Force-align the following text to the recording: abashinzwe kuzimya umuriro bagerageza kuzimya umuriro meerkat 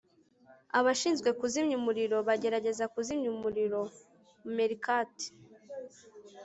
abashinzwe 0.79 1.29
kuzimya 1.39 1.75
umuriro 1.81 2.17
bagerageza 2.27 2.85
kuzimya 2.93 3.27
umuriro 3.35 3.81
meerkat 4.55 5.13